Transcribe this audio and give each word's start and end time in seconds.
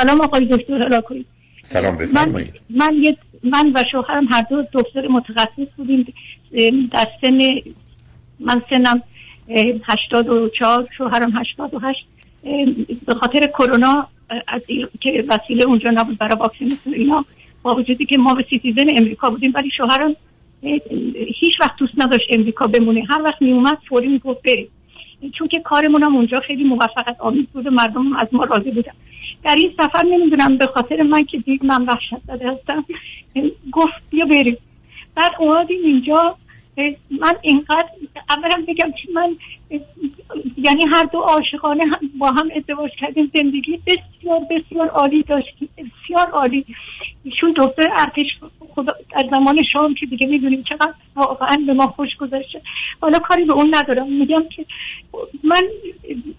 سلام 0.00 0.20
آقای 0.20 0.44
دکتر 0.44 0.82
هلاکویی 0.82 1.24
سلام 1.62 1.96
بفرمایید. 1.96 2.50
من, 2.70 2.94
من, 2.94 3.16
من 3.42 3.72
و 3.74 3.84
شوهرم 3.92 4.26
هر 4.30 4.42
دو 4.50 4.64
دکتر 4.72 5.08
متخصص 5.08 5.74
بودیم. 5.76 6.14
در 6.92 7.08
سن 7.20 7.38
من 8.40 8.62
سنم 8.70 9.02
هشتاد 9.84 10.28
و 10.28 10.48
چهار 10.48 10.88
شوهرم 10.98 11.32
هشتاد 11.36 11.74
و 11.74 11.78
هشت. 11.78 12.06
به 13.06 13.14
خاطر 13.14 13.46
کرونا 13.46 14.06
از 14.48 14.62
که 15.00 15.24
وسیله 15.28 15.64
اونجا 15.64 15.90
نبود 15.90 16.18
برای 16.18 16.36
واکسیناسیون 16.36 16.94
اینا 16.94 17.24
با 17.62 17.74
وجودی 17.74 18.06
که 18.06 18.18
ما 18.18 18.34
به 18.34 18.44
citizen 18.50 18.86
امریکا 18.96 19.30
بودیم 19.30 19.52
ولی 19.54 19.70
شوهرم 19.76 20.16
هیچ 21.40 21.60
وقت 21.60 21.76
دوست 21.76 21.92
نداشت 21.98 22.26
امریکا 22.30 22.66
بمونه. 22.66 23.04
هر 23.10 23.22
وقت 23.22 23.42
می 23.42 23.52
اومد 23.52 23.78
فوری 23.88 24.08
می‌گفت 24.08 24.42
بریم. 24.42 24.68
چون 25.34 25.48
که 25.48 25.60
کارمون 25.60 26.02
هم 26.02 26.16
اونجا 26.16 26.40
خیلی 26.40 26.64
موفقت 26.64 27.16
آمیز 27.20 27.46
بود 27.46 27.66
و 27.66 27.70
مردم 27.70 28.02
هم 28.02 28.16
از 28.16 28.28
ما 28.32 28.44
راضی 28.44 28.70
بودن. 28.70 28.92
در 29.44 29.54
این 29.54 29.72
سفر 29.80 30.06
نمی‌دونم 30.06 30.56
به 30.56 30.66
خاطر 30.66 31.02
من 31.02 31.24
که 31.24 31.38
دید 31.38 31.64
من 31.64 31.82
وحشت 31.82 32.26
داده 32.28 32.50
هستم 32.50 32.84
گفت 33.72 34.02
بیا 34.10 34.24
بریم. 34.24 34.56
بعد 35.14 35.32
اومدیم 35.38 35.84
اینجا 35.84 36.36
من 37.10 37.34
اینقدر 37.42 37.88
اولا 38.30 38.64
بگم 38.68 38.90
که 38.90 39.08
من 39.14 39.36
یعنی 40.56 40.84
هر 40.90 41.04
دو 41.04 41.18
عاشقانه 41.18 41.84
با 42.18 42.30
هم 42.30 42.48
ازدواج 42.56 42.90
کردیم 43.00 43.30
زندگی 43.34 43.80
بسیار 43.86 44.40
بسیار 44.50 44.88
عالی 44.88 45.22
داشتیم 45.22 45.68
بسیار 45.76 46.30
عالی. 46.32 46.64
ایشون 47.24 47.54
دکتر 47.56 47.88
ارتش 47.96 48.26
خدا 48.74 48.92
از 49.14 49.24
زمان 49.30 49.62
شام 49.72 49.94
که 49.94 50.06
دیگه 50.06 50.26
می‌دونیم 50.26 50.62
چقدر 50.62 50.94
واقعا 51.16 51.56
به 51.66 51.72
ما 51.72 51.86
خوش 51.86 52.16
گذاشته 52.16 52.62
حالا 53.00 53.18
کاری 53.18 53.44
به 53.44 53.52
اون 53.52 53.74
ندارم. 53.74 54.12
میگم 54.12 54.44
که 54.56 54.66
من 55.44 55.62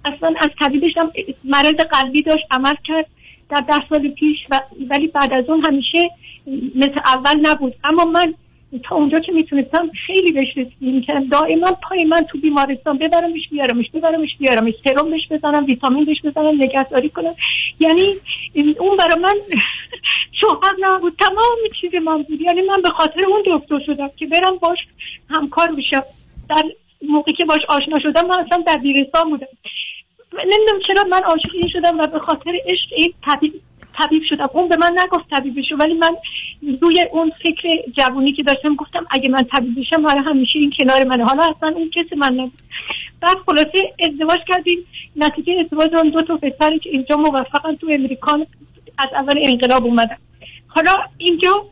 اصلا 0.06 0.34
از 0.40 0.50
طبیبشم 0.60 1.12
مرض 1.44 1.76
قلبی 1.76 2.22
داشت 2.22 2.46
عمل 2.52 2.76
کرد 2.84 3.06
در 3.50 3.62
ده 3.68 3.88
سال 3.90 4.10
پیش 4.10 4.38
و 4.50 4.62
ولی 4.90 5.08
بعد 5.08 5.34
از 5.34 5.50
اون 5.50 5.66
همیشه 5.66 6.10
مثل 6.76 7.00
اول 7.06 7.40
نبود. 7.42 7.76
اما 7.84 8.06
من 8.06 8.34
تا 8.84 8.96
اونجا 8.96 9.20
که 9.20 9.32
می‌تونستم 9.32 9.90
خیلی 10.08 10.32
بهش 10.32 10.58
رسیدگی 10.58 11.02
که 11.02 11.14
دائما 11.32 11.72
پای 11.72 12.04
من 12.04 12.22
تو 12.22 12.38
بیمارستان 12.38 12.98
ببرمش 12.98 13.50
بیارمش 13.52 13.86
ببرمش 13.94 14.38
بیارمش. 14.40 14.74
سرم 14.84 15.10
بهش 15.10 15.28
بزنم 15.32 15.66
ویتامین 15.66 16.06
بهش 16.06 16.22
بزنم 16.24 16.64
نگهداری 16.64 17.10
کنم. 17.10 17.36
یعنی 17.80 18.16
اون 18.80 18.98
برای 18.98 19.20
من 19.22 19.36
شوهر 20.42 20.76
نبود. 20.80 21.16
تمام 21.20 21.58
چیز 21.82 21.96
من 21.96 22.24
بود. 22.24 22.42
یعنی 22.42 22.62
من 22.62 22.82
به 22.82 22.90
خاطر 22.90 23.22
اون 23.26 23.44
دکتر 23.48 23.80
شدم 23.86 24.10
که 24.18 24.26
برم 24.26 24.58
باش 24.58 24.80
همکار 25.30 25.68
بشم. 25.72 26.04
در 26.50 26.64
موقعی 27.10 27.34
که 27.34 27.46
باش 27.46 27.62
آشنا 27.70 28.00
شدم 28.00 28.28
من 28.28 28.46
اصلا 28.46 28.64
در 28.68 28.78
بیرستان 28.78 29.30
بودم. 29.30 29.48
نمی‌دونم 30.34 30.82
چرا 30.88 31.04
من 31.04 31.24
عاشق 31.24 31.50
این 31.54 31.68
شدم 31.68 32.00
و 32.00 32.08
به 32.08 32.20
خاطر 32.20 32.52
عشق 32.66 32.88
این 32.96 33.14
طبیب 33.26 33.54
طبیب 33.98 34.24
شدم. 34.30 34.50
اون 34.54 34.70
به 34.70 34.78
من 34.78 34.96
نگفت 35.04 35.30
طبیب 35.30 35.60
بشو 35.60 35.76
ولی 35.76 35.94
من 35.94 36.16
روی 36.82 37.06
اون 37.12 37.32
فکر 37.44 37.68
جوونی 37.98 38.34
که 38.34 38.44
داشتم 38.44 38.76
گفتم 38.76 39.06
اگه 39.12 39.30
من 39.30 39.44
طبیب 39.44 39.80
بشم 39.80 40.08
حالا 40.08 40.22
همیشه 40.22 40.60
این 40.60 40.74
کنار 40.80 41.04
منه. 41.04 41.26
حالا 41.26 41.44
اصلا 41.44 41.70
اون 41.70 41.90
کسی 41.90 42.16
من 42.16 42.34
نبود. 42.34 42.62
بعد 43.22 43.38
خلاصه 43.46 43.94
ازدواج 44.00 44.40
کردیم. 44.48 44.86
نتیجه 45.16 45.54
ازدواج 45.60 45.96
اون 45.96 46.10
دو 46.10 46.22
تا 46.22 46.38
پسری 46.38 46.80
که 46.80 46.90
اینجا 46.90 47.18
موفقن 47.18 47.76
تو 47.76 47.88
امریکا 47.92 48.40
از 48.98 49.10
اول 49.14 49.40
انقلاب 49.42 49.86
اومدن. 49.86 50.18
حالا 50.68 50.92
اینجا 51.18 51.66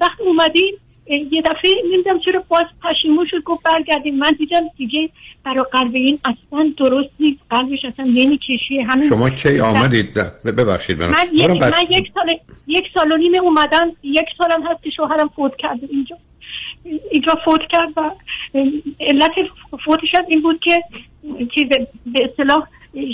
وقت 0.00 0.20
اومدیم 0.20 0.74
یه 1.10 1.42
دفعه 1.42 1.70
نمی‌دونم 1.92 2.18
چرا 2.18 2.44
باز 2.48 2.64
پشیمون 2.82 3.26
شد 3.30 3.42
گفت 3.44 3.62
برگردیم. 3.62 4.16
من 4.16 4.30
دیدم 4.38 4.60
دیگه 4.76 5.10
برای 5.44 5.64
قلب 5.72 5.94
این 5.94 6.18
اصلا 6.24 6.72
درست 6.78 7.10
نیست. 7.20 7.40
قلبش 7.50 7.84
اصلا 7.84 8.04
نمی‌کشه 8.04 8.82
همین 8.88 9.08
شما 9.08 9.30
کی 9.30 9.60
آمدید؟ 9.60 10.14
ببخشید 10.44 11.02
من, 11.02 11.08
من, 11.08 11.16
یک, 11.32 11.50
من 11.50 11.84
یک 11.90 12.12
سال 12.14 12.38
یک 12.66 12.84
سال 12.94 13.12
و 13.12 13.16
نیم 13.16 13.34
اومدم. 13.34 13.92
یک 14.02 14.26
سالم 14.38 14.66
هست 14.66 14.82
که 14.82 14.90
شوهرم 14.90 15.28
فوت 15.36 15.56
کرده 15.56 15.88
اینجا. 15.90 16.16
اینجا 17.10 17.34
فوت 17.44 17.60
کرد 17.70 17.88
و 17.96 18.10
علت 19.00 19.32
فوتش 19.84 20.14
این 20.28 20.42
بود 20.42 20.60
که 20.60 20.82
چیز 21.54 21.68
به 22.06 22.24
اصطلاح 22.30 22.66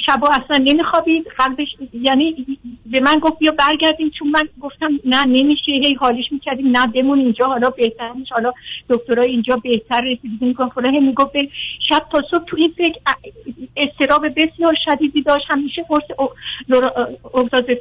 شبا 0.06 0.29
اصلا 0.29 0.65
نمیخوابید. 0.65 1.27
قلبش 1.39 1.69
یعنی 1.93 2.56
به 2.93 3.01
من 3.01 3.19
گفت 3.19 3.39
بیا 3.39 3.53
برگردیم 3.53 4.11
چون 4.11 4.29
من 4.29 4.49
گفتم 4.61 5.01
نه 5.05 5.25
نمیشه. 5.25 5.73
هی 5.73 5.95
حالش 5.95 6.33
می‌کردیم. 6.33 6.77
نه 6.77 6.87
بمون 6.87 7.19
اینجا. 7.19 7.47
حالا 7.47 7.71
بهتر 7.71 8.13
میشه 8.13 8.35
حالا 8.35 8.53
دکترها 8.89 9.25
اینجا 9.25 9.57
بهتر 9.57 10.01
رسیدگی 10.01 10.47
می‌کنن. 10.47 10.69
فلان. 10.69 10.95
هی 10.95 11.01
می‌گفت 11.01 11.33
شب 11.89 12.03
تا 12.13 12.23
صبح 12.31 12.45
تو 12.45 12.57
این 12.57 12.75
فکر 12.77 12.99
استراب 13.77 14.27
بسیار 14.37 14.75
شدیدی 14.85 15.23
داشت. 15.23 15.45
همیشه 15.49 15.87
قرص 15.89 16.05
اگزازه 17.35 17.81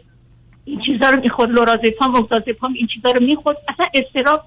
این 0.66 0.82
چیزا 0.86 1.10
رو 1.10 1.22
می‌خورد. 1.22 1.52
لورازپام 1.52 2.16
اگزازپام 2.16 2.74
این 2.74 2.88
چیزا 2.88 3.12
رو 3.12 3.26
می‌خورد. 3.26 3.58
اصلا 3.68 3.86
استراب 3.94 4.42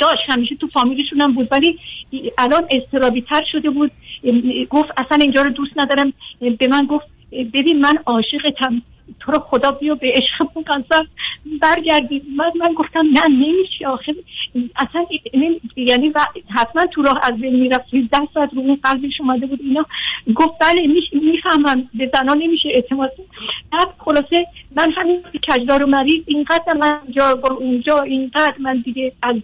داشت. 0.00 0.22
همیشه 0.28 0.54
تو 0.54 0.66
فامیلشون 0.66 1.20
هم 1.20 1.32
بود. 1.32 1.48
ولی 1.50 1.78
الان 2.38 2.62
استرابی 2.70 3.20
تر 3.20 3.42
شده 3.52 3.70
بود. 3.70 3.90
گفت 4.70 4.90
اصلا 4.96 5.18
اینجا 5.20 5.42
رو 5.42 5.50
دوست 5.50 5.72
ندارم. 5.76 6.12
به 6.58 6.68
من 6.68 6.86
گفت 6.86 7.06
ببین 7.32 7.80
من 7.80 7.98
عاشقتم. 8.06 8.82
تو 9.24 9.32
رو 9.32 9.38
خدا 9.38 9.72
بیا 9.72 9.94
به 9.94 10.12
عشق 10.14 10.46
قصر 10.66 11.06
برگردی. 11.62 12.22
من, 12.36 12.52
من 12.60 12.72
گفتم 12.72 13.06
نه 13.12 13.28
نمیشه 13.28 13.86
آخه. 13.86 14.14
اصلا 14.76 15.06
یعنی 15.76 16.12
حتما 16.50 16.86
تو 16.86 17.02
راه 17.02 17.20
از 17.22 17.40
بین 17.40 17.60
می‌رفت 17.60 17.90
ده 17.90 18.28
ساعت 18.34 18.54
رو 18.54 18.60
اون 18.60 18.78
قلبش 18.82 19.20
اومده 19.20 19.46
بود. 19.46 19.60
اینا 19.62 19.86
گفت 20.34 20.58
بله 20.60 20.86
می‌فهمم. 21.12 21.88
به 21.94 22.10
زنان 22.14 22.38
نمیشه 22.38 22.68
اعتماد 22.68 23.12
بعد 23.72 23.88
خلاصه 23.98 24.46
من 24.76 24.92
همین 24.92 25.22
کجدار 25.48 25.82
و 25.82 25.86
مریض 25.86 26.22
اینقدر 26.26 26.72
من 26.72 27.00
جا 27.10 27.40
اونجا 27.60 28.00
اینقدر 28.00 28.54
من 28.58 28.76
دیگه 28.76 29.12
از 29.22 29.36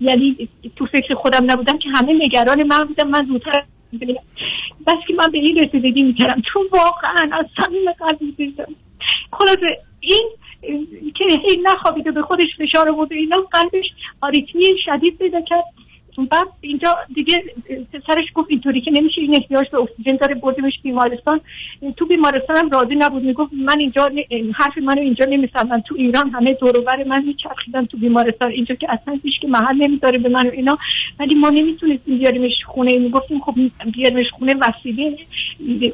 یعنی 0.00 0.48
تو 0.76 0.86
فکر 0.86 1.14
خودم 1.14 1.50
نبودم 1.50 1.78
که 1.78 1.88
همه 1.88 2.12
نگران 2.12 2.62
من 2.62 2.80
بودم. 2.80 3.08
من 3.08 3.26
زودتر 3.26 3.64
بس 4.86 4.98
که 5.08 5.14
من 5.14 5.30
به 5.32 5.38
این 5.38 5.58
رسیدگی 5.58 6.02
می‌کردم. 6.02 6.42
چون 6.52 6.62
واقعا 6.72 7.30
از 7.32 7.46
صمیم 7.56 7.92
قلبی 7.92 8.32
دیدم 8.32 8.74
خلاصه 9.32 9.78
این 10.00 10.28
که 11.14 11.24
هی 11.24 11.62
نخوابیده 11.62 12.10
به 12.10 12.22
خودش 12.22 12.48
فشار 12.58 12.88
آورد 12.88 13.12
اینا 13.12 13.36
قلبش 13.52 13.86
آریتمی 14.20 14.64
شدید 14.84 15.18
پیدا 15.18 15.40
کرد. 15.40 15.64
بعد 16.24 16.46
اینجا 16.60 16.96
دیگه 17.14 17.44
سرش 18.06 18.24
گفت 18.34 18.50
اینطوری 18.50 18.80
که 18.80 18.90
نمیشه 18.90 19.20
این 19.20 19.34
احتیاج 19.34 19.70
به 19.70 19.78
اکسیژن 19.78 20.16
داره 20.16 20.34
بردیمش 20.34 20.72
بیمارستان. 20.82 21.40
تو 21.96 22.06
بیمارستان 22.06 22.56
هم 22.56 22.70
راضی 22.70 22.96
نبود 22.96 23.22
می‌گفت 23.22 23.52
من 23.52 23.78
اینجا 23.78 24.10
حرف 24.54 24.78
منو 24.78 25.00
اینجا 25.00 25.24
نمی‌فهمن. 25.24 25.82
تو 25.82 25.94
ایران 25.98 26.30
همه 26.30 26.54
دور 26.54 27.04
من 27.06 27.24
میچرخیدن 27.24 27.86
تو 27.86 27.96
بیمارستان. 27.96 28.50
اینجا 28.50 28.74
که 28.74 28.86
اصلا 28.90 29.18
هیچ 29.22 29.40
که 29.40 29.48
محل 29.48 29.76
نمی‌ذاره 29.76 30.18
به 30.18 30.28
من 30.28 30.50
اینا. 30.50 30.78
ولی 31.18 31.34
ما 31.34 31.50
نمی‌تونستیم 31.50 32.18
بیاریمش 32.18 32.52
خونه. 32.66 32.98
می‌گفتیم 32.98 33.40
خب 33.40 33.54
بیاریمش 33.92 34.30
خونه 34.30 34.54
وسیله 34.54 35.16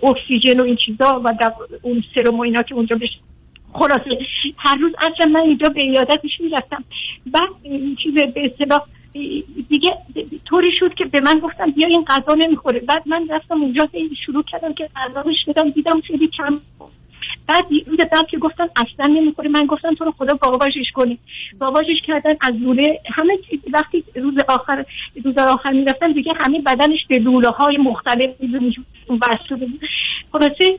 اکسیژن 0.02 0.60
و 0.60 0.62
این 0.62 0.76
چیزا 0.76 1.22
و 1.24 1.50
اون 1.82 2.04
سرم 2.14 2.38
و 2.38 2.42
اینا 2.42 2.62
که 2.62 2.74
اونجا 2.74 2.96
بشه 2.96 3.18
خلاصه. 3.72 4.18
هر 4.56 4.76
روز 4.76 4.92
اصلا 4.98 5.32
من 5.32 5.40
اینجا 5.40 5.68
به 5.68 5.80
ایادتش 5.80 6.40
می‌رفتم. 6.40 6.84
بعد 7.26 7.48
این 7.62 7.96
چیز 8.02 8.14
به 8.14 8.50
اصطلاح 8.52 8.80
دیگه 9.68 9.98
طوری 10.44 10.76
شد 10.76 10.94
که 10.94 11.04
به 11.04 11.20
من 11.20 11.38
گفتم 11.38 11.70
بیا 11.70 11.88
این 11.88 12.04
غذا 12.04 12.34
نمی‌خوره. 12.34 12.80
بعد 12.80 13.02
من 13.06 13.28
رفتم 13.30 13.62
اونجا 13.62 13.88
شروع 14.26 14.42
کردم 14.42 14.74
که 14.74 14.88
غذا 14.96 15.24
بدم 15.48 15.70
دیدم 15.70 16.00
خیلی 16.00 16.28
کم 16.28 16.60
بعد 17.46 17.68
دیدم 17.68 18.22
که 18.30 18.38
گفتم 18.38 18.68
اصلا 18.76 19.06
نمی‌خوره 19.06 19.48
من 19.48 19.66
گفتم 19.66 19.94
تو 19.94 20.04
رو 20.04 20.12
خدا 20.18 20.34
باباجش 20.34 20.90
کنی. 20.94 21.18
باباجش 21.58 21.96
کردن 22.06 22.34
از 22.40 22.52
لوله. 22.54 23.00
همه 23.14 23.38
وقتی 23.72 24.04
روز 24.14 24.34
آخر 24.48 24.84
روز 25.24 25.38
آخر 25.38 25.70
می‌رفتن 25.70 26.12
دیگه 26.12 26.32
همه 26.44 26.60
بدنش 26.60 27.06
به 27.08 27.18
لوله 27.18 27.48
های 27.48 27.76
مختلف 27.76 28.30
بود 28.38 29.80
خلاصه 30.32 30.78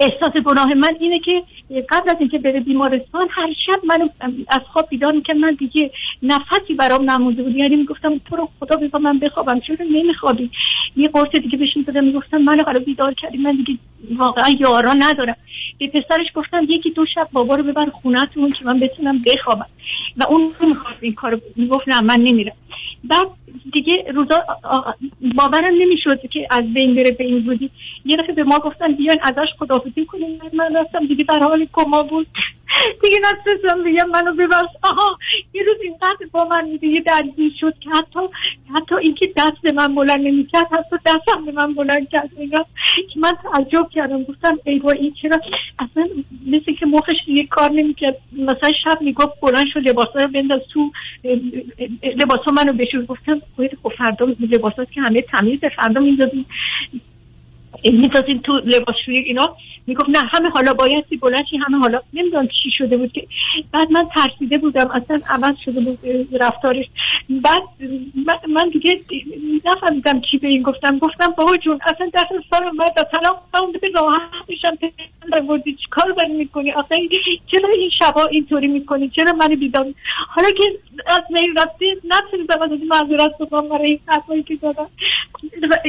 احساس 0.00 0.32
گناه 0.32 0.74
من 0.74 0.96
اینه 1.00 1.18
که 1.18 1.42
قبل 1.90 2.10
از 2.10 2.16
اینکه 2.20 2.38
بره 2.38 2.60
بیمارستان 2.60 3.28
هر 3.30 3.48
شب 3.66 3.80
منو 3.84 4.08
از 4.48 4.60
خواب 4.72 4.88
بیدار 4.90 5.12
می‌کرد. 5.12 5.36
من 5.36 5.56
دیگه 5.58 5.90
نفسی 6.22 6.74
برام 6.78 7.10
نمونده 7.10 7.42
بود. 7.42 7.56
یعنی 7.56 7.76
می‌گفتم 7.76 8.20
تو 8.30 8.36
رو 8.36 8.48
خدا 8.60 8.76
بذار 8.76 9.00
من 9.00 9.18
بخوابم. 9.18 9.60
چرا 9.60 9.86
نمیخوابی؟ 9.92 10.50
یه 10.96 11.08
قرص 11.08 11.30
دیگه 11.42 11.58
بهش 11.58 11.76
می‌دادم 11.76 12.04
می‌گفتم 12.04 12.38
منو 12.38 12.62
قرار 12.62 12.78
بیدار 12.78 13.14
کردی. 13.14 13.38
من 13.38 13.52
دیگه 13.52 13.78
واقعا 14.16 14.50
یارا 14.60 14.92
ندارم. 14.92 15.36
به 15.78 15.86
پسرش 15.86 16.26
گفتم 16.34 16.66
یکی 16.68 16.90
دو 16.90 17.06
شب 17.14 17.28
بابا 17.32 17.54
رو 17.56 17.62
ببر 17.62 17.86
خونهتون 17.86 18.50
که 18.50 18.64
من 18.64 18.80
بتونم 18.80 19.22
بخوابم. 19.26 19.66
و 20.16 20.24
اون 20.28 20.52
نمی‌خواست 20.62 20.98
این 21.00 21.14
کارو 21.14 21.40
می‌گفت 21.56 21.88
نه 21.88 22.00
من 22.00 22.20
نمیرم. 22.20 22.56
بعد 23.04 23.26
دیگه 23.72 24.04
روزا 24.14 24.44
باورم 25.36 25.74
نمی‌شد 25.80 26.20
که 26.30 26.48
از 26.50 26.74
بین 26.74 26.94
بره 26.94 27.10
به 27.10 27.24
این 27.24 27.42
بودی 27.42 27.70
یه 28.08 28.16
دفعه 28.16 28.32
به 28.32 28.44
ما 28.44 28.58
گفتن 28.58 28.92
بیاین 28.92 29.18
ازش 29.22 29.48
خدافزی 29.58 30.04
کنیم 30.04 30.40
من 30.52 30.76
رفتم 30.76 31.06
دیگه 31.06 31.24
در 31.24 31.38
حال 31.38 31.66
کما 31.72 32.02
بود. 32.02 32.26
دیگه 33.02 33.16
نتونستم 33.18 33.84
بگم 33.84 34.08
منو 34.08 34.34
ببخش. 34.34 34.70
آها 34.82 35.18
یه 35.54 35.62
روز 35.62 35.76
اینقدر 35.82 36.26
با 36.32 36.44
من 36.44 36.76
دیگه 36.80 37.00
درگیر 37.00 37.52
شد 37.60 37.74
که 37.80 37.90
حتی 37.90 38.20
حتی 38.74 38.94
اینکه 39.00 39.32
دست 39.36 39.62
به 39.62 39.72
من 39.72 39.94
بلند 39.94 40.20
نمی‌کرد 40.20 40.66
حتی 40.72 40.96
دستم 41.06 41.44
به 41.44 41.52
من 41.52 41.74
بلند 41.74 42.08
کرد. 42.08 42.30
اینا 42.36 42.64
که 43.14 43.20
من 43.20 43.32
تعجب 43.42 43.88
کردم. 43.88 44.22
گفتم 44.22 44.58
ای 44.64 44.78
با 44.78 44.90
این 44.90 45.14
چرا؟ 45.22 45.40
اصلا 45.78 46.08
مثل 46.46 46.72
که 46.72 46.86
مخش 46.86 47.16
دیگه 47.26 47.46
کار 47.46 47.70
نمی‌کرد. 47.70 48.16
مثلا 48.32 48.72
شب 48.84 49.02
می‌گفت 49.02 49.40
بلند 49.42 49.66
شد 49.72 49.88
لباسا 49.88 50.18
رو 50.18 50.28
بنداز 50.28 50.60
تو 50.72 50.92
لباسا 52.16 52.50
منو 52.52 52.72
بشور. 52.72 53.04
گفتم 53.04 53.42
خب 53.82 53.92
فردا 53.98 54.26
لباسا 54.40 54.84
که 54.84 55.00
همه 55.00 55.22
تمیز 55.22 55.60
فردا 55.76 56.00
میندازیم. 56.00 56.46
میتازیم 57.84 58.38
تو 58.38 58.52
لباسشویی 58.64 59.18
اینا. 59.18 59.56
می‌گفت 59.86 60.08
نه 60.08 60.18
همه 60.18 60.50
حالا 60.50 60.74
بایستی 60.74 61.16
بلنشی 61.16 61.56
همه 61.56 61.78
حالا. 61.78 62.00
نمی‌دونم 62.12 62.46
چی 62.46 62.70
شده 62.78 62.96
بود 62.96 63.12
که. 63.12 63.26
بعد 63.72 63.90
من 63.90 64.08
ترسیده 64.14 64.58
بودم 64.58 64.90
اصلا 64.90 65.20
عوض 65.28 65.56
شده 65.64 65.80
بود 65.80 65.98
رفتارش. 66.40 66.86
بعد 67.28 67.62
من 68.48 68.68
دیگه 68.68 69.00
نفهمیدم 69.64 70.20
چی 70.20 70.38
به 70.38 70.48
این 70.48 70.62
گفتم. 70.62 70.98
گفتم 70.98 71.30
بابا 71.30 71.56
جون 71.56 71.78
اصلا 71.86 72.10
دست 72.14 72.28
سال 72.50 72.64
من 72.64 72.86
در 72.96 73.02
طلاق 73.02 73.42
به 73.80 73.88
راحت 73.94 74.20
میشم 74.48 74.78
بردی 75.48 75.74
چی 75.74 75.86
کار 75.90 76.12
باید 76.12 76.30
می‌کنی؟ 76.30 76.72
آخه 76.72 76.96
چرا 77.52 77.68
این 77.78 77.90
شبا 77.98 78.26
اینطوری 78.26 78.66
می‌کنی؟ 78.66 79.08
چرا 79.08 79.32
من 79.32 79.48
بیدم 79.48 79.94
حالا 80.28 80.50
که 80.50 80.64
از 81.06 81.22
میل 81.30 81.58
رفتی 81.58 81.86
نتونیدم 82.04 82.62
از 82.62 82.70
معذرت 82.70 83.38
بکنم 83.38 83.68
برای 83.68 84.00
این 84.30 84.44
که 84.44 84.56
دادم 84.56 84.88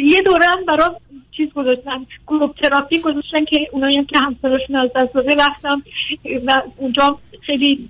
یه 0.03 0.21
دوره 0.21 0.45
هم 0.45 0.65
برام 0.65 0.95
چیز 1.39 1.53
گذاشتن 1.53 2.05
گروپ 2.27 2.55
تراپی 2.55 2.99
گذاشتن 2.99 3.45
که 3.45 3.67
اونایی 3.71 3.97
هم 3.97 4.05
که 4.05 4.19
همسرشون 4.19 4.75
از 4.75 4.89
دست 4.95 5.13
داده 5.13 5.35
رفتم 5.35 5.83
و 6.45 6.61
اونجا 6.77 7.19
خیلی 7.41 7.89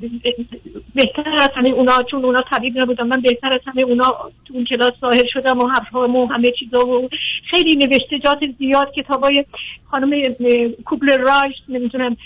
بهتر 0.95 1.29
از 1.41 1.49
همه 1.55 1.69
اونا 1.69 2.03
چون 2.11 2.25
اونا 2.25 2.41
طبیب 2.41 2.77
نبودن 2.77 3.07
من 3.07 3.21
بهتر 3.21 3.47
از 3.47 3.59
همه 3.65 3.81
اونا 3.81 4.31
تو 4.45 4.53
اون 4.53 4.65
کلاس 4.65 4.93
ظاهر 5.01 5.25
شدم 5.33 5.59
و 5.59 5.67
حرفام 5.67 6.15
و 6.15 6.25
همه 6.25 6.51
چیزا 6.51 6.87
و 6.87 7.09
خیلی 7.49 7.75
نوشته 7.75 8.19
زیاد 8.59 8.93
کتابای 8.93 9.45
خانم 9.91 10.35
کوبل 10.85 11.17
رایش 11.17 11.55
نمی‌تونم 11.69 12.17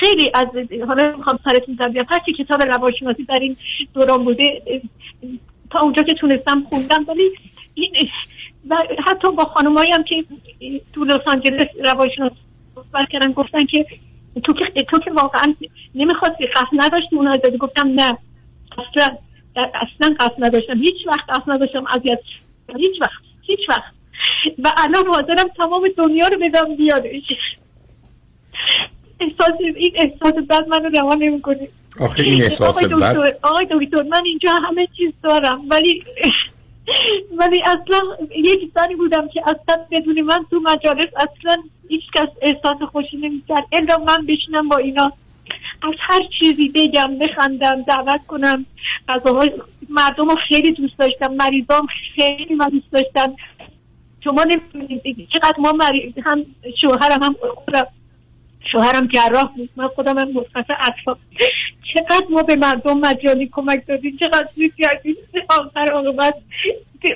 خیلی 0.00 0.30
از 0.34 0.46
حالا 0.88 1.16
می‌خوام 1.16 1.38
سرتون 1.48 1.74
در 1.74 2.04
هرچی 2.08 2.32
کتاب 2.32 2.62
روانشناسی 2.62 3.24
در 3.24 3.38
این 3.38 3.56
دوران 3.94 4.24
بوده 4.24 4.62
تا 5.70 5.80
اونجا 5.80 6.02
که 6.02 6.14
تونستم 6.14 6.62
خوندم 6.70 7.04
ولی 7.08 7.30
این 7.74 7.90
و 8.70 8.76
حتی 9.06 9.32
با 9.32 9.44
خانمایی 9.44 9.92
هم 9.92 10.02
که 10.02 10.24
تو 10.92 11.04
لس 11.04 11.20
آنجلس 11.26 11.66
روانشناس 11.84 12.32
صحبت 12.74 13.08
کردن 13.12 13.32
گفتن 13.32 13.64
که 13.64 13.86
تو 14.44 14.52
که 14.52 14.82
تو 14.90 14.98
که 14.98 15.10
واقعا 15.10 15.54
نمی‌خواستی 15.94 16.46
قصد 16.46 16.68
نداشتی 16.72 17.16
اونها 17.16 17.36
دادی 17.36 17.56
گفتم 17.56 17.88
نه 17.88 18.18
اصلا 18.72 19.16
اصلا 19.56 20.16
قصد 20.20 20.34
نداشتم. 20.38 20.78
هیچ 20.78 21.06
وقت 21.06 21.30
قصد 21.30 21.50
نداشتم 21.50 21.84
اذیت 21.86 22.20
هیچ 22.76 23.00
وقت 23.00 23.22
هیچ 23.42 23.60
وقت. 23.68 23.94
و 24.58 24.72
الان 24.76 25.06
حاضرم 25.06 25.48
تمام 25.56 25.82
دنیا 25.96 26.28
رو 26.28 26.38
بدم 26.40 26.76
بیادش 26.76 27.22
احساس 29.20 29.60
این 29.76 29.92
احساس 29.94 30.32
بد 30.32 30.68
منو 30.68 30.88
روان 30.88 31.18
نمی‌کنه. 31.18 31.68
آخه 32.00 32.22
این 32.22 32.42
احساس 32.42 32.84
آقای 33.42 33.66
دکتر 33.70 34.02
من 34.02 34.22
اینجا 34.24 34.50
همه 34.52 34.88
چیز 34.96 35.12
دارم 35.22 35.60
ولی 35.70 36.04
ولی 37.36 37.62
اصلا 37.62 38.00
یک 38.36 38.70
زنی 38.74 38.94
بودم 38.94 39.28
که 39.28 39.42
اصلا 39.42 39.84
بدون 39.90 40.20
من 40.20 40.46
تو 40.50 40.60
مجالس 40.60 41.08
اصلا 41.16 41.62
هیچ 41.88 42.02
کس 42.14 42.28
احساس 42.42 42.82
خوشی 42.92 43.16
نمی‌کرد. 43.16 43.64
الا 43.72 43.98
من 43.98 44.26
بشینم 44.26 44.68
با 44.68 44.76
اینا 44.76 45.12
از 45.82 45.94
هر 45.98 46.20
چیزی 46.38 46.68
بگم 46.68 47.18
بخندم 47.18 47.82
دعوت 47.82 48.26
کنم. 48.26 48.66
غذاهای 49.08 49.52
مردم 49.88 50.28
رو 50.28 50.36
خیلی 50.48 50.72
دوست 50.72 50.98
داشتم 50.98 51.34
مریضام 51.34 51.86
خیلی 52.14 52.54
من 52.54 52.68
دوست 52.68 52.92
داشتم. 52.92 53.36
شما 54.24 54.44
نمی‌دونید 54.44 55.28
چقدر 55.32 55.56
ما 55.58 55.72
مریض 55.72 56.12
هم 56.24 56.46
شوهرم 56.80 57.22
هم 57.22 57.36
خودم. 57.64 57.86
شوهرم 58.72 59.06
جراح 59.06 59.46
بود. 59.56 59.70
من 59.76 59.88
خودم 59.88 60.18
هم 60.18 60.28
مصفت 60.28 60.70
اطفال. 60.70 61.16
چقدر 61.92 62.26
ما 62.30 62.42
به 62.42 62.56
مردم 62.56 62.98
مجانی 62.98 63.48
کمک 63.52 63.86
دادیم 63.86 64.16
چقدر 64.20 64.48
زود 64.56 64.72
کردیم. 64.78 65.16
آخر 65.48 65.92
آقابت 65.92 66.34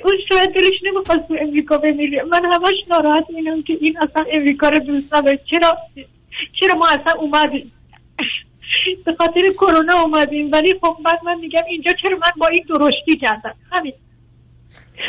اون 0.03 0.13
شاید 0.29 0.49
دلش 0.49 0.83
نمی‌خواست 0.83 1.27
تو 1.27 1.37
امریکا 1.39 1.77
بمیره. 1.77 2.23
من 2.23 2.41
همش 2.45 2.75
ناراحت 2.89 3.25
میدم 3.29 3.61
که 3.61 3.77
این 3.81 3.97
اصلا 3.97 4.25
امریکا 4.33 4.69
رو 4.69 4.79
دوست 4.79 5.13
نداره. 5.13 5.39
چرا؟ 5.51 5.77
چرا 6.59 6.75
ما 6.75 6.87
اصلا 6.87 7.21
اومدیم؟ 7.21 7.71
به 9.05 9.15
خاطر 9.19 9.41
کرونا 9.57 10.01
اومدیم. 10.01 10.51
ولی 10.51 10.75
خب 10.81 10.97
بعد 11.05 11.19
من 11.25 11.39
میگم 11.39 11.63
اینجا 11.69 11.91
چرا 12.01 12.17
من 12.17 12.31
با 12.37 12.47
این 12.47 12.65
درشتی 12.69 13.17
کردم؟ 13.21 13.53
همین. 13.71 13.93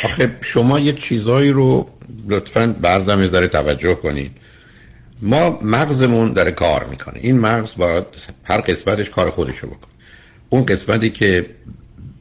آخه 0.04 0.36
شما 0.42 0.80
یه 0.80 0.92
چیزایی 0.92 1.50
رو 1.50 1.86
لطفا 2.28 2.76
برزم 2.82 3.26
ذره 3.26 3.48
توجه 3.48 3.94
کنید. 3.94 4.30
ما 5.22 5.58
مغزمون 5.62 6.32
داره 6.32 6.50
کار 6.50 6.84
می‌کنه. 6.84 7.20
این 7.22 7.38
مغز 7.38 7.74
باید 7.76 8.04
هر 8.44 8.60
قسمتش 8.60 9.10
کار 9.10 9.30
خودشو 9.30 9.66
بکنه. 9.66 9.90
اون 10.48 10.66
قسمتی 10.66 11.10
که 11.10 11.46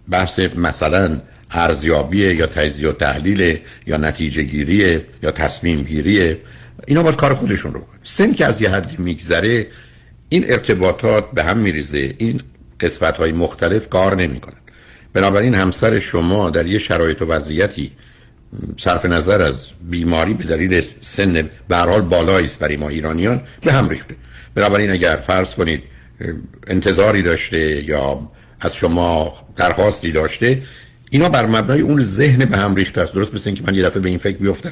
بحث 0.10 0.40
مثلا 0.40 1.22
ارزیابی 1.52 2.18
یا 2.18 2.48
تجزیه 2.48 2.90
و 2.90 2.94
تحلیل 2.94 3.60
یا 3.88 3.98
نتیجه 3.98 4.44
گیریه 4.44 5.06
یا 5.24 5.32
تصمیم 5.32 5.82
گیریه 5.82 6.38
اینا 6.88 7.04
باید 7.04 7.16
کار 7.16 7.34
خودشون 7.34 7.74
رو 7.74 7.80
بکنه. 7.80 8.00
سن 8.04 8.34
که 8.34 8.46
از 8.46 8.62
یه 8.62 8.70
حدی 8.70 8.96
میگذره 8.98 9.68
این 10.30 10.52
ارتباطات 10.52 11.32
به 11.32 11.44
هم 11.44 11.58
میریزه. 11.58 12.14
این 12.18 12.42
قسمت 12.80 13.18
های 13.18 13.32
مختلف 13.32 13.90
کار 13.90 14.16
نمی‌کنن. 14.16 14.56
بنابراین 15.14 15.56
همسر 15.56 16.00
شما 16.00 16.50
در 16.50 16.66
یه 16.66 16.80
شرایط 16.80 17.22
و 17.22 17.26
وضعیتی 17.26 17.92
صرف 18.78 19.06
نظر 19.06 19.42
از 19.42 19.64
بیماری 19.90 20.34
به 20.34 20.44
دلیل 20.44 20.84
سن 21.02 21.50
به 21.68 21.78
حال 21.78 22.02
بالایی 22.02 22.46
است 22.46 22.60
برای 22.60 22.78
ما 22.78 22.90
ایرانیان 22.90 23.42
به 23.62 23.74
هم 23.74 23.90
ریخته. 23.90 24.16
بنابراین 24.56 24.92
اگر 24.92 25.16
فرض 25.16 25.54
کنید 25.54 25.84
انتظاری 26.68 27.22
داشته 27.22 27.84
یا 27.84 28.32
از 28.60 28.76
شما 28.76 29.34
درخواستی 29.56 30.12
داشته 30.12 30.62
اینا 31.10 31.30
بر 31.30 31.46
مبنای 31.46 31.82
اون 31.82 32.02
ذهن 32.02 32.46
به 32.46 32.58
هم 32.58 32.76
ریخته 32.76 33.02
است. 33.02 33.14
درست 33.14 33.34
مثل 33.34 33.52
که 33.52 33.64
من 33.68 33.76
یه 33.76 33.84
دفعه 33.84 34.00
به 34.00 34.10
این 34.10 34.18
فکر 34.18 34.38
بیفتم 34.38 34.72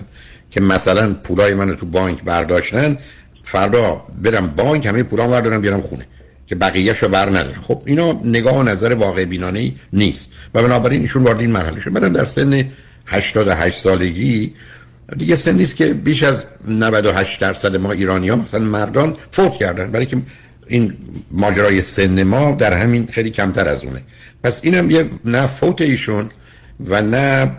که 0.51 0.62
مثلا 0.62 1.13
پولای 1.13 1.53
من 1.53 1.69
رو 1.69 1.75
تو 1.75 1.85
بانک 1.85 2.24
برداشتن 2.24 2.97
فردا 3.44 4.06
برم 4.21 4.47
بانک 4.47 4.85
همه 4.85 5.03
پولام 5.03 5.31
بردارم 5.31 5.62
بیارم 5.62 5.81
خونه 5.81 6.06
که 6.47 6.56
بقیه‌شو 6.56 7.06
رو 7.06 7.12
بر 7.12 7.29
ندارم. 7.29 7.62
خب 7.62 7.83
اینا 7.85 8.21
نگاه 8.24 8.57
و 8.57 8.63
نظر 8.63 8.94
واقع 8.94 9.25
بینانه 9.25 9.74
نیست. 9.94 10.31
و 10.53 10.63
بنابراین 10.63 11.01
ایشون 11.01 11.24
وارد 11.24 11.39
این 11.39 11.51
مرحله 11.51 11.79
شد. 11.79 11.94
بعدم 11.94 12.13
در 12.13 12.25
سن 12.25 12.69
88 13.07 13.80
سالگی. 13.80 14.54
دیگه 15.18 15.36
سن 15.36 15.56
نیست 15.56 15.75
که 15.75 15.86
بیش 15.94 16.24
از 16.24 16.45
98 16.68 17.42
درصد 17.42 17.75
ما 17.75 17.92
ایرانی 17.92 18.30
ها 18.30 18.36
مثلا 18.36 18.59
مردان 18.59 19.15
فوت 19.31 19.54
کردن 19.54 19.92
برای 19.92 20.06
که 20.06 20.18
این 20.68 20.94
ماجرای 21.31 21.81
سن 21.81 22.24
ما 22.24 22.51
در 22.51 22.74
همین 22.74 23.08
خیلی 23.12 23.29
کمتر 23.29 23.67
از 23.67 23.86
اونه. 23.86 24.01
پس 24.43 24.60
اینم 24.63 24.91
یه 24.91 25.10
نه 25.25 25.48
فوت 25.48 25.81
ایشون 25.81 26.29
و 26.86 27.01
نه 27.01 27.51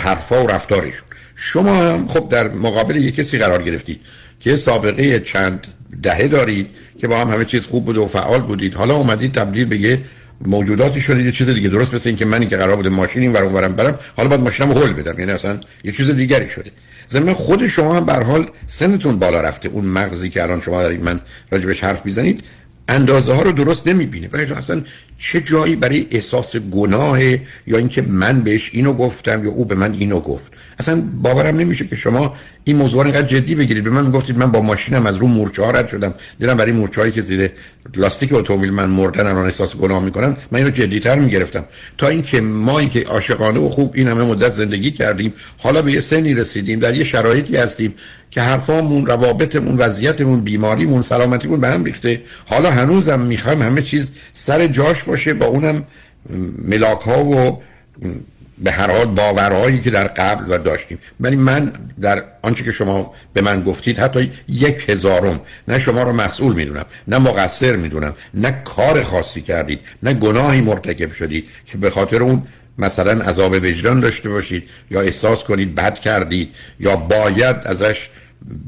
حرفا 0.00 0.44
و 0.44 0.46
رفتارشون 0.46 1.08
شما 1.34 1.74
هم 1.74 2.08
خب 2.08 2.28
در 2.28 2.48
مقابل 2.48 2.96
یه 2.96 3.10
کسی 3.10 3.38
قرار 3.38 3.62
گرفتید 3.62 4.00
که 4.40 4.56
سابقه 4.56 5.20
چند 5.20 5.66
دهه 6.02 6.28
دارید 6.28 6.66
که 7.00 7.08
با 7.08 7.18
هم 7.18 7.30
همه 7.30 7.44
چیز 7.44 7.66
خوب 7.66 7.84
بود 7.84 7.96
و 7.96 8.06
فعال 8.06 8.40
بودید. 8.40 8.74
حالا 8.74 8.94
اومدید 8.94 9.32
تبدیل 9.32 9.64
به 9.64 9.78
یه 9.78 9.98
موجوداتی 10.46 11.00
شده 11.00 11.22
یه 11.22 11.32
چیز 11.32 11.48
دیگه. 11.48 11.68
درست 11.68 11.94
مثل 11.94 12.08
اینکه 12.08 12.24
منی 12.24 12.46
که 12.46 12.56
قرار 12.56 12.76
بوده 12.76 12.88
ماشین 12.88 13.22
این 13.22 13.32
ورون 13.32 13.52
ورم 13.52 13.72
برم 13.72 13.98
حالا 14.16 14.28
باید 14.28 14.40
ماشینم 14.40 14.72
هول 14.72 14.92
بدم. 14.92 15.18
یعنی 15.18 15.32
اصلا 15.32 15.60
یه 15.84 15.92
چیز 15.92 16.10
دیگری 16.10 16.48
شده. 16.48 16.70
ضمن 17.08 17.32
خود 17.32 17.66
شما 17.66 17.94
هم 17.94 18.04
به 18.04 18.12
حال 18.12 18.50
سنتون 18.66 19.18
بالا 19.18 19.40
رفته. 19.40 19.68
اون 19.68 19.84
مغزی 19.84 20.30
که 20.30 20.42
الان 20.42 20.60
شما 20.60 20.82
دارید 20.82 21.04
من 21.04 21.20
راجبش 21.50 21.84
حرف 21.84 22.06
می‌زنید 22.06 22.44
اندازه 22.88 23.32
ها 23.32 23.42
رو 23.42 23.52
درست 23.52 23.86
نمی‌بینه. 23.86 24.28
ولی 24.32 24.52
اصلا 24.52 24.82
چه 25.22 25.40
جایی 25.40 25.76
برای 25.76 26.06
احساس 26.10 26.56
گناه 26.56 27.22
یا 27.66 27.78
اینکه 27.78 28.02
من 28.02 28.40
بهش 28.40 28.70
اینو 28.72 28.92
گفتم 28.92 29.44
یا 29.44 29.50
او 29.50 29.64
به 29.64 29.74
من 29.74 29.92
اینو 29.92 30.20
گفت؟ 30.20 30.52
اصلا 30.78 31.02
باورم 31.22 31.56
نمیشه 31.56 31.86
که 31.86 31.96
شما 31.96 32.34
این 32.64 32.76
موضوع 32.76 33.04
اینقدر 33.04 33.26
جدی 33.26 33.54
بگیرید. 33.54 33.84
به 33.84 33.90
من 33.90 34.10
گفتید 34.10 34.38
من 34.38 34.52
با 34.52 34.60
ماشینم 34.60 35.06
از 35.06 35.16
رو 35.16 35.26
مورچه 35.26 35.62
ها 35.62 35.70
رد 35.70 35.88
شدم. 35.88 36.14
دیدم 36.38 36.56
برای 36.56 36.72
مورچه 36.72 37.10
که 37.10 37.20
زیر 37.20 37.50
لاستیک 37.94 38.32
اتومبیل 38.32 38.70
من 38.70 38.84
مردن 38.90 39.26
الان 39.26 39.44
احساس 39.44 39.76
گناه 39.76 40.04
می‌کنن 40.04 40.36
من 40.50 40.58
اینو 40.58 40.70
جدیتر 40.70 41.18
می‌گرفتم. 41.18 41.64
تا 41.98 42.08
اینکه 42.08 42.40
ما 42.40 42.84
که 42.84 43.00
عاشقانه 43.00 43.60
و 43.60 43.68
خوب 43.68 43.92
این 43.94 44.08
همه 44.08 44.24
مدت 44.24 44.52
زندگی 44.52 44.90
کردیم 44.90 45.34
حالا 45.58 45.82
به 45.82 45.92
یه 45.92 46.00
سنی 46.00 46.34
رسیدیم 46.34 46.80
در 46.80 46.94
یه 46.94 47.04
شرایطی 47.04 47.56
هستیم 47.56 47.94
که 48.30 48.40
حرفامون 48.40 49.06
روابطمون 49.06 49.76
وضعیتمون 49.76 50.40
بیماریمون 50.40 51.02
سلامتیمون 51.02 51.60
به 51.60 51.68
هم 51.68 51.84
ریخته. 51.84 52.20
حالا 52.46 52.70
هنوزم 52.70 53.20
می‌خوایم 53.20 53.62
همه 53.62 53.82
چیز 53.82 54.10
سر 54.32 54.66
جاش 54.66 55.08
باشه 55.12 55.34
با 55.34 55.46
اونم 55.46 55.84
ملاک 56.64 57.00
ها 57.00 57.24
و 57.24 57.62
به 58.58 58.72
هر 58.72 58.90
حال 58.90 59.04
باورهایی 59.04 59.80
که 59.80 59.90
در 59.90 60.08
قبل 60.08 60.52
و 60.52 60.58
داشتیم. 60.58 60.98
ولی 61.20 61.36
من 61.36 61.72
در 62.00 62.24
آنچه 62.42 62.64
که 62.64 62.72
شما 62.72 63.14
به 63.32 63.40
من 63.42 63.62
گفتید 63.62 63.98
حتی 63.98 64.30
یک 64.48 64.88
هزارم 64.88 65.40
نه 65.68 65.78
شما 65.78 66.02
رو 66.02 66.12
مسئول 66.12 66.54
می‌دونم 66.54 66.84
نه 67.08 67.18
مقصر 67.18 67.76
می‌دونم 67.76 68.14
نه 68.34 68.62
کار 68.64 69.02
خاصی 69.02 69.40
کردید 69.40 69.80
نه 70.02 70.14
گناهی 70.14 70.60
مرتکب 70.60 71.12
شدید 71.12 71.44
که 71.66 71.78
به 71.78 71.90
خاطر 71.90 72.22
اون 72.22 72.42
مثلا 72.78 73.24
عذاب 73.24 73.52
وجدان 73.52 74.00
داشته 74.00 74.28
باشید 74.28 74.64
یا 74.90 75.00
احساس 75.00 75.42
کنید 75.42 75.74
بد 75.74 75.98
کردید 75.98 76.48
یا 76.80 76.96
باید 76.96 77.56
ازش 77.64 78.08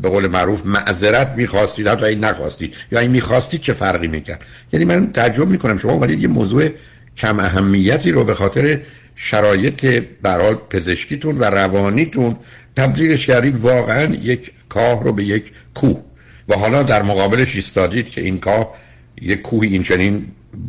به 0.02 0.08
قول 0.08 0.26
معروف 0.26 0.66
معذرت 0.66 1.30
می‌خواستید 1.36 1.88
حتی 1.88 2.04
این 2.04 2.24
نخواستید. 2.24 2.74
یا 2.92 2.98
این 2.98 3.10
می‌خواستید 3.10 3.60
چه 3.60 3.72
فرقی 3.72 4.08
می‌کرد؟ 4.08 4.40
یعنی 4.72 4.84
من 4.84 5.12
تعجب 5.12 5.48
می‌کنم. 5.48 5.78
شما 5.78 5.92
اومدید 5.92 6.22
یه 6.22 6.28
موضوع 6.28 6.68
کم 7.16 7.40
اهمیتی 7.40 8.10
رو 8.10 8.24
به 8.24 8.34
خاطر 8.34 8.80
شرایط 9.14 10.02
برحال 10.22 10.54
پزشکیتون 10.54 11.38
و 11.38 11.44
روانیتون 11.44 12.36
تبدیلش 12.76 13.26
کردید 13.26 13.60
واقعا 13.60 14.14
یک 14.14 14.52
کاه 14.68 15.04
رو 15.04 15.12
به 15.12 15.24
یک 15.24 15.52
کوه. 15.74 16.04
و 16.48 16.54
حالا 16.54 16.82
در 16.82 17.02
مقابلش 17.02 17.54
ایستادید 17.54 18.10
که 18.10 18.20
این 18.20 18.38
کاه 18.38 18.74
یک 19.22 19.42
کوه 19.42 19.64
این 19.66 19.82
چنین 19.82 20.26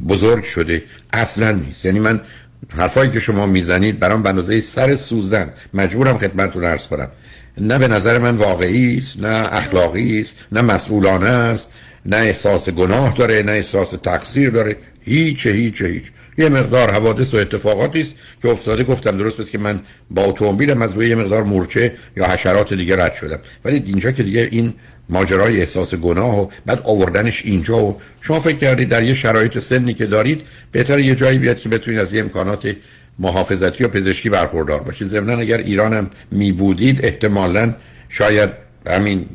بزرگ 0.08 0.44
شده. 0.44 0.84
اصلا 1.14 1.52
نیست. 1.52 1.86
یعنی 1.86 2.00
من 2.00 2.22
حرفایی 2.70 3.12
که 3.12 3.20
شما 3.20 3.46
می‌زنید 3.46 4.00
برام 4.00 4.24
به 4.24 4.30
اندازه 4.30 4.60
سر 4.62 4.96
سوزن. 4.96 5.54
مجبورم 5.74 6.18
خدمتتون 6.18 6.64
عرض 6.64 6.88
کنم. 6.88 7.10
نه 7.58 7.78
به 7.78 7.88
نظر 7.88 8.18
من 8.18 8.36
واقعی 8.36 8.98
است 8.98 9.20
نه 9.20 9.48
اخلاقی 9.52 10.20
است 10.20 10.36
نه 10.52 10.62
مسئولانه 10.62 11.30
است 11.30 11.68
نه 12.06 12.18
احساس 12.18 12.70
گناه 12.70 13.16
داره 13.18 13.42
نه 13.42 13.52
احساس 13.52 13.90
تقصیر 14.04 14.50
داره. 14.50 14.78
هیچ 15.02 15.48
هیچ 15.48 15.82
هیچ. 15.82 16.04
یه 16.38 16.50
مقدار 16.50 16.92
حوادث 16.92 17.34
و 17.34 17.38
اتفاقاتی 17.38 18.02
است 18.02 18.16
که 18.42 18.50
افتاده 18.50 18.84
گفتم 18.84 19.18
درست 19.18 19.38
بس 19.38 19.50
که 19.50 19.58
من 19.58 19.80
با 20.12 20.24
اتومبیلم 20.24 20.82
از 20.82 20.94
روی 20.94 21.10
یه 21.10 21.16
مقدار 21.16 21.44
مورچه 21.44 21.94
یا 22.18 22.26
حشرات 22.28 22.74
دیگه 22.74 23.04
رد 23.04 23.14
شدم. 23.14 23.40
ولی 23.66 23.84
اینجا 23.86 24.12
که 24.12 24.24
دیگه 24.24 24.48
این 24.52 24.74
ماجرای 25.10 25.60
احساس 25.60 25.96
گناه 25.96 26.42
و 26.42 26.48
بعد 26.66 26.82
آوردنش 26.84 27.46
اینجا 27.46 27.78
و 27.78 28.02
شما 28.22 28.40
فکر 28.40 28.58
کردید 28.58 28.90
در 28.90 29.04
یه 29.04 29.14
شرایط 29.14 29.60
سنی 29.60 29.94
که 29.94 30.06
دارید 30.06 30.42
بهتر 30.72 31.00
یه 31.00 31.16
جایی 31.16 31.40
بیاد 31.40 31.60
که 31.60 31.70
بتونید 31.70 32.00
از 32.00 32.14
یه 32.14 32.22
امکانات 32.22 32.76
محافظتی 33.20 33.84
و 33.84 33.88
پزشکی 33.88 34.30
برخوردار 34.30 34.80
باشید. 34.80 35.08
ضمن 35.08 35.40
اگر 35.40 35.58
ایرانم 35.58 36.10
می 36.32 36.52
بودید 36.52 37.06
احتمالا 37.06 37.76
شاید 38.10 38.50
همین 38.88 39.26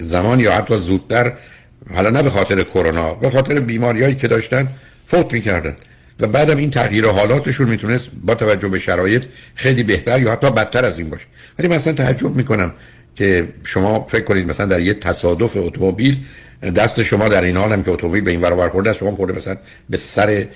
زمان 0.00 0.40
یا 0.40 0.52
حتی 0.52 0.78
زودتر 0.78 1.32
حالا 1.94 2.10
نه 2.10 2.22
به 2.22 2.30
خاطر 2.30 2.62
کرونا 2.62 3.14
به 3.14 3.30
خاطر 3.30 3.60
بیماریایی 3.60 4.14
که 4.14 4.28
داشتن 4.28 4.68
فوت 5.06 5.32
می‌کردن. 5.32 5.76
و 6.20 6.26
بعدم 6.26 6.56
این 6.56 6.70
تغییر 6.70 7.06
حالاتشون 7.06 7.68
می‌تونست 7.68 8.10
با 8.24 8.34
توجه 8.34 8.68
به 8.68 8.78
شرایط 8.78 9.22
خیلی 9.54 9.82
بهتر 9.82 10.22
یا 10.22 10.32
حتی 10.32 10.50
بدتر 10.50 10.84
از 10.84 10.98
این 10.98 11.10
باشه. 11.10 11.26
ولی 11.58 11.68
مثلا 11.68 11.92
تعجب 11.92 12.36
می‌کنم 12.36 12.72
که 13.16 13.48
شما 13.64 14.06
فکر 14.10 14.24
کنید 14.24 14.48
مثلا 14.48 14.66
در 14.66 14.80
یه 14.80 14.94
تصادف 14.94 15.56
اتومبیل 15.56 16.16
دست 16.76 17.02
شما 17.02 17.28
در 17.28 17.44
این 17.44 17.56
حالم 17.56 17.82
که 17.82 17.90
اتومبیل 17.90 18.24
به 18.24 18.30
این 18.30 18.40
ور 18.40 18.68
خورده 18.68 18.92
شما 18.92 19.10
خورده 19.10 19.36
مثلا 19.36 19.56
به 19.90 19.96
سر 19.96 20.46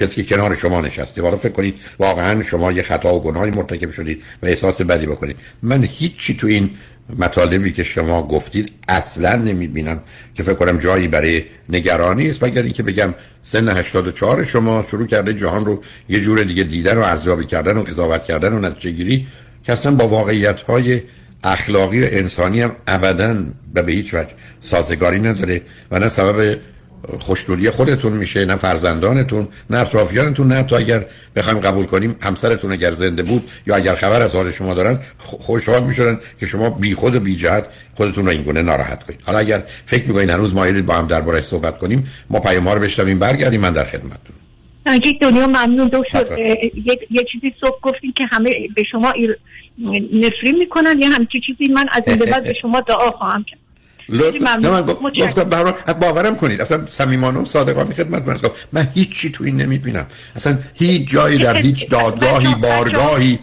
کسی 0.00 0.22
که 0.22 0.34
کنار 0.36 0.54
شما 0.54 0.80
نشسته. 0.80 1.22
حالا 1.22 1.36
فکر 1.36 1.52
کنید 1.52 1.74
واقعا 1.98 2.42
شما 2.42 2.72
یه 2.72 2.82
خطا 2.82 3.14
و 3.14 3.22
گناهی 3.22 3.50
مرتکب 3.50 3.90
شدید 3.90 4.22
و 4.42 4.46
احساس 4.46 4.80
بدی 4.80 5.06
بکنید. 5.06 5.36
من 5.62 5.84
هیچی 5.84 6.36
تو 6.36 6.46
این 6.46 6.70
مطالبی 7.18 7.72
که 7.72 7.82
شما 7.82 8.22
گفتید 8.22 8.72
اصلا 8.88 9.36
نمی‌بینم 9.36 10.02
که 10.34 10.42
فکر 10.42 10.54
کنم 10.54 10.78
جایی 10.78 11.08
برای 11.08 11.44
نگرانی 11.68 12.28
است 12.28 12.44
مگر 12.44 12.62
اینکه 12.62 12.82
بگم 12.82 13.14
سن 13.42 13.68
84 13.68 14.44
شما 14.44 14.84
شروع 14.88 15.06
کرده 15.06 15.34
جهان 15.34 15.66
رو 15.66 15.82
یه 16.08 16.20
جور 16.20 16.42
دیگه 16.42 16.62
دیدن 16.62 16.98
و 16.98 17.00
ارزیابی 17.00 17.46
کردن 17.46 17.76
و 17.76 17.82
قضاوت 17.82 18.24
کردن 18.24 18.52
و 18.52 18.58
نتیجه 18.58 18.90
گیری 18.90 19.26
که 19.64 19.72
اصلا 19.72 19.94
با 19.94 20.08
واقعیت 20.08 20.60
های 20.60 21.02
اخلاقی 21.44 22.02
و 22.02 22.08
انسانی 22.10 22.60
هم 22.60 22.76
ابدا 22.86 23.36
به 23.74 23.92
هیچ 23.92 24.14
وجه 24.14 24.32
سازگاری 24.60 25.20
نداره 25.20 25.62
و 25.90 25.98
نه 25.98 26.08
سبب 26.08 26.56
خوشدوری 27.20 27.70
خودتون 27.70 28.12
میشه 28.12 28.44
نه 28.44 28.56
فرزندانتون 28.56 29.48
نه 29.70 29.78
اطرافیانتون 29.78 30.48
نه 30.48 30.62
تا 30.62 30.76
اگر 30.76 31.06
بخوایم 31.36 31.58
قبول 31.58 31.86
کنیم 31.86 32.16
همسرتون 32.20 32.72
اگر 32.72 32.92
زنده 32.92 33.22
بود 33.22 33.50
یا 33.66 33.76
اگر 33.76 33.94
خبر 33.94 34.22
از 34.22 34.34
حال 34.34 34.50
شما 34.50 34.74
دارن 34.74 34.98
خوشحال 35.18 35.84
می‌شدن 35.84 36.18
که 36.40 36.46
شما 36.46 36.70
بی 36.70 36.94
خود 36.94 37.14
و 37.14 37.20
بی 37.20 37.36
جهت 37.36 37.66
خودتون 37.94 38.24
رو 38.24 38.30
این 38.30 38.42
گونه 38.42 38.62
ناراحت 38.62 39.02
کنید. 39.02 39.20
حالا 39.26 39.38
اگر 39.38 39.62
فکر 39.84 40.08
می‌کنید 40.08 40.30
هنوز 40.30 40.54
مایلید 40.54 40.86
با 40.86 40.94
هم 40.94 41.06
درباره 41.06 41.40
صحبت 41.40 41.78
کنیم 41.78 42.10
ما 42.30 42.40
پیام 42.40 42.68
ها 42.68 42.74
رو 42.74 42.80
بشنویم 42.80 43.18
برگردیم 43.18 43.60
من 43.60 43.72
در 43.72 43.84
خدمتتون. 43.84 44.36
یک 45.04 45.20
دنیا 45.20 45.46
ممنون. 45.46 45.90
دکتر 45.92 46.38
یه 47.10 47.24
چیزی 47.32 47.54
صبح 47.60 47.80
گفتین 47.82 48.12
که 48.16 48.24
همه 48.32 48.50
به 48.76 48.82
شما 48.90 49.12
نفرین 50.12 50.58
می‌کنن 50.58 50.98
یه 50.98 51.08
همچی 51.08 51.40
چیزی 51.46 51.72
من 51.72 51.86
از 51.92 52.02
این 52.06 52.18
به 52.18 52.26
بعد 52.26 52.44
به 52.44 52.54
شما 52.62 52.80
دعا 52.80 53.10
خواهم 53.10 53.44
کرد. 53.44 53.58
نه 54.08 54.70
من 54.70 54.82
گفتم 54.82 55.44
باورم 56.00 56.36
کنید. 56.36 56.60
اصلا 56.60 56.86
صمیمانه 56.88 57.38
و 57.38 57.44
صادقانه 57.44 57.94
خدمت 57.94 58.26
من 58.26 58.38
من 58.72 58.88
هیچی 58.94 59.30
تو 59.30 59.44
این 59.44 59.56
نمی‌بینم. 59.56 60.06
اصلا 60.36 60.58
هیچ 60.74 61.08
جایی 61.08 61.38
در 61.38 61.56
هیچ 61.56 61.88
دادگاهی 61.94 62.54
بارگاهی 62.54 63.38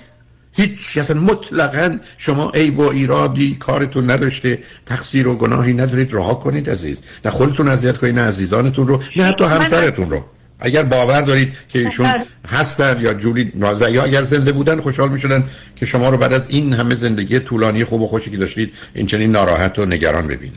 هیچ 0.51 0.97
اصلا 0.97 1.21
مطلقا 1.21 1.97
شما 2.17 2.51
عیب 2.53 2.79
و 2.79 2.89
ایرادی 2.89 3.55
کارتون 3.59 4.11
نداشته 4.11 4.59
تقصیر 4.85 5.27
و 5.27 5.35
گناهی 5.35 5.73
ندارید. 5.73 6.13
رها 6.13 6.33
کنید 6.33 6.69
عزیز. 6.69 7.01
نه 7.25 7.31
خودتون 7.31 7.67
اذیت 7.67 7.97
کنید 7.97 8.15
نه 8.15 8.21
عزیزانتون 8.21 8.87
رو 8.87 9.03
نه 9.15 9.23
حتی 9.23 9.43
همسرتون 9.43 10.09
رو. 10.09 10.25
اگر 10.61 10.83
باور 10.83 11.21
دارید 11.21 11.53
که 11.69 11.79
ایشون 11.79 12.07
هستن 12.47 13.01
یا 13.01 13.13
جوری 13.13 13.51
یا 13.91 14.03
اگر 14.03 14.23
زنده 14.23 14.51
بودن 14.51 14.81
خوشحال 14.81 15.09
می‌شدن 15.09 15.43
که 15.75 15.85
شما 15.85 16.09
رو 16.09 16.17
بعد 16.17 16.33
از 16.33 16.49
این 16.49 16.73
همه 16.73 16.95
زندگی 16.95 17.39
طولانی 17.39 17.83
خوب 17.83 18.01
و 18.01 18.07
خوشی 18.07 18.31
که 18.31 18.37
داشتید 18.37 18.73
این 18.95 19.05
چنین 19.05 19.31
ناراحت 19.31 19.79
و 19.79 19.85
نگران 19.85 20.27
ببینن. 20.27 20.53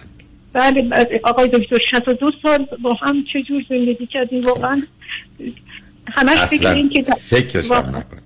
بله 0.53 0.91
آقای 1.25 1.49
دکتر 1.49 1.79
62 1.91 2.31
سال 2.43 2.67
با 2.83 2.95
هم 2.95 3.25
چجور 3.33 3.63
زندگی 3.69 4.07
کردیم؟ 4.07 4.47
واقعا 4.47 4.83
همش 6.13 6.39
فکر 6.39 6.89
که 6.89 7.03
فکرش 7.03 7.71
هم 7.71 7.97
نکن 7.97 8.19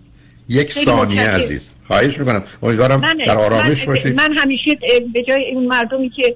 یک 0.49 0.73
ثانیه 0.73 1.23
عزیز. 1.23 1.69
خواهش 1.87 2.19
می‌کنم. 2.19 2.43
امیدوارم 2.63 3.01
در 3.27 3.39
آرامش 3.39 3.85
باشید. 3.85 4.15
من 4.21 4.33
همیشه 4.39 4.79
به 5.13 5.23
جای 5.29 5.53
اون 5.55 5.67
مردمی 5.67 6.11
که 6.11 6.35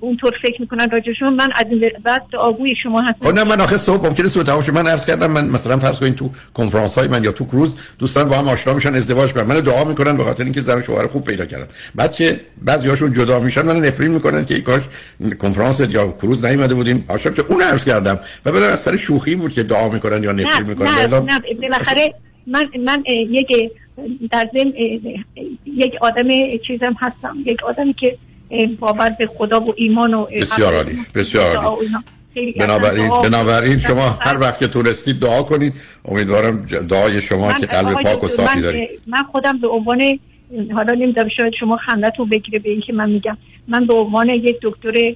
اونطور 0.00 0.32
فکر 0.42 0.60
می‌کنن 0.60 0.90
راجشون 0.90 1.34
من 1.34 1.48
از 1.54 1.64
این 1.70 1.90
بعد 2.04 2.22
آگوی 2.38 2.74
شما 2.82 3.00
هستم. 3.00 3.30
خب 3.30 3.34
نه 3.34 3.44
من 3.44 3.60
آخه 3.60 3.76
صبح 3.76 4.06
ممکنه 4.06 4.28
سو 4.28 4.42
تماشا 4.42 4.72
من 4.72 4.86
عرض 4.86 5.06
کردم 5.06 5.30
من 5.30 5.48
مثلا 5.48 5.78
فرض 5.78 6.00
کنین 6.00 6.14
تو 6.14 6.30
کنفرانس 6.54 6.98
های 6.98 7.08
من 7.08 7.24
یا 7.24 7.32
تو 7.32 7.44
کروز 7.44 7.76
دوستان 7.98 8.28
با 8.28 8.36
هم 8.36 8.48
آشنا 8.48 8.74
میشن 8.74 8.94
ازدواج 8.94 9.32
کنن 9.32 9.42
من 9.42 9.60
دعا 9.60 9.84
می‌کنن 9.84 10.16
به 10.16 10.24
خاطر 10.24 10.44
اینکه 10.44 10.60
زن 10.60 10.82
شوهر 10.82 11.06
خوب 11.06 11.24
پیدا 11.24 11.46
کردن. 11.46 11.66
بعد 11.94 12.12
که 12.12 12.40
بعضیاشون 12.62 13.12
جدا 13.12 13.40
میشن 13.40 13.62
من 13.62 13.76
نفرین 13.76 14.10
می‌کنن 14.10 14.44
که 14.44 14.60
کاش 14.60 14.82
کنفرانس 15.38 15.80
یا 15.80 16.12
کروز 16.12 16.44
نیومده 16.44 16.74
بودیم. 16.74 17.04
عاشق 17.08 17.34
که 17.34 17.44
اون 17.48 17.62
عرض 17.62 17.84
کردم 17.84 18.18
و 18.44 18.52
بعد 18.52 18.62
از 18.62 18.80
سر 18.80 18.96
شوخی 18.96 19.34
بود 19.34 19.52
که 19.52 19.62
دعا 19.62 19.88
می‌کنن 19.88 20.22
یا 20.22 20.32
نفرین 20.32 20.68
می‌کنن. 20.68 20.88
نه 20.88 21.06
نه, 21.06 21.20
نه 21.20 21.40
بالاخره 21.60 22.14
من 22.46 22.66
من 22.84 23.02
یک 23.06 23.72
در 24.32 24.48
ضمن 24.54 24.72
یک 25.66 25.94
آدم 26.00 26.28
چیزم 26.66 26.96
هستم. 27.00 27.36
یک 27.46 27.64
آدمی 27.64 27.94
که 27.94 28.18
باور 28.78 29.10
به 29.10 29.26
خدا 29.26 29.60
و 29.60 29.74
ایمان 29.76 30.14
و 30.14 30.24
بسیار 30.24 30.74
عالی 30.74 30.98
بسیار 31.14 31.56
عالی. 31.56 31.88
بنابراین 32.58 33.08
بنابراین 33.08 33.78
شما 33.78 34.08
هر 34.20 34.40
وقت 34.40 34.58
که 34.58 34.68
تونستید 34.68 35.20
دعا 35.20 35.42
کنید. 35.42 35.72
امیدوارم 36.04 36.56
دعای 36.88 37.22
شما 37.22 37.52
که 37.52 37.66
قلب 37.66 37.92
پاک 38.02 38.24
و 38.24 38.28
صافی 38.28 38.60
دارید. 38.60 38.88
من 39.06 39.22
خودم 39.22 39.58
به 39.58 39.68
عنوان 39.68 40.18
حالا 40.74 40.94
نمی‌دونم 40.94 41.28
شاید 41.28 41.52
شما 41.60 41.76
خندتون 41.76 42.28
بگیره 42.28 42.58
به 42.58 42.70
اینکه 42.70 42.92
من 42.92 43.10
میگم. 43.10 43.36
من 43.68 43.86
به 43.86 43.94
عنوان 43.94 44.28
یک 44.28 44.56
دکتر 44.62 45.14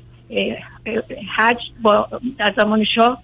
حج 1.36 1.56
با 1.82 2.08
در 2.38 2.54
زمان 2.56 2.84
شاه 2.94 3.20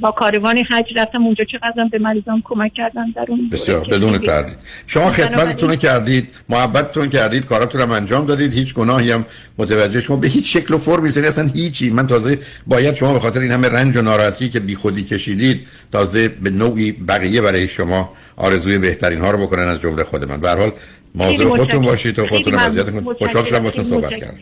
با 0.00 0.10
کاروان 0.10 0.58
حج 0.58 0.84
رفتم. 0.96 1.22
اونجا 1.22 1.44
چقدر 1.44 1.88
به 1.92 1.98
مریضان 1.98 2.42
کمک 2.44 2.74
کردن 2.74 3.06
در 3.16 3.24
اون 3.28 3.48
بسیار 3.52 3.80
بدون 3.80 4.18
تردید. 4.18 4.56
شما 4.86 5.10
خدمتتون 5.10 5.76
کردید 5.76 6.28
محبتتون 6.48 7.08
کردید 7.08 7.46
کاراتون 7.46 7.80
هم 7.80 7.90
انجام 7.90 8.26
دادید. 8.26 8.54
هیچ 8.54 8.74
گناهی 8.74 9.10
هم 9.10 9.24
متوجه 9.58 10.00
شما 10.00 10.16
به 10.16 10.28
هیچ 10.28 10.56
شکل 10.56 10.74
و 10.74 10.78
فرمی 10.78 11.08
اصلا 11.08 11.48
هیچی. 11.54 11.90
من 11.90 12.06
تازه 12.06 12.38
باید 12.66 12.94
شما 12.94 13.12
به 13.12 13.20
خاطر 13.20 13.40
این 13.40 13.50
همه 13.50 13.68
رنج 13.68 13.96
و 13.96 14.02
ناراحتی 14.02 14.48
که 14.48 14.60
بیخودی 14.60 15.04
کشیدید 15.04 15.66
تازه 15.92 16.28
به 16.28 16.50
نوعی 16.50 16.92
بقیه 16.92 17.40
برای 17.40 17.68
شما 17.68 18.12
آرزوی 18.36 18.78
بهترین 18.78 19.20
ها 19.20 19.30
رو 19.30 19.46
بکنن 19.46 19.68
از 19.68 19.80
جمله 19.80 20.04
خود 20.04 20.24
من 20.24 20.40
به 20.40 20.48
هر 20.48 20.56
حال 20.56 20.72
مواظب 21.14 21.48
خودتون 21.48 21.80
باشید 21.80 22.18
و 22.18 22.26
خودتون 22.26 22.54
اذیت 22.54 22.90
کنید. 22.90 23.04
خوشحال 23.18 23.44
شدم 23.44 23.58
باهاتون 23.58 23.84
صحبت 23.84 24.10
کردم. 24.10 24.38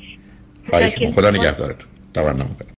خدا 1.11 1.31
نگهدارتون. 1.31 1.89
تمنا 2.15 2.45
می‌کنم 2.45 2.71